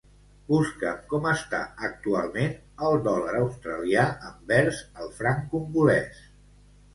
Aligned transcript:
Busca'm 0.51 1.01
com 1.09 1.27
està 1.31 1.59
actualment 1.89 2.55
el 2.87 2.97
dòlar 3.09 3.35
australià 3.41 4.07
envers 4.31 4.81
el 5.05 5.13
franc 5.21 5.47
congolès. 5.53 6.27